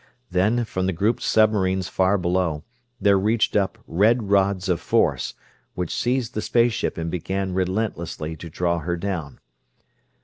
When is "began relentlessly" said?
7.11-8.35